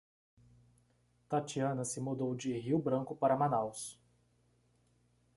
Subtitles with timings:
[1.29, 3.99] Tatiana se mudou de Rio Branco para Manaus.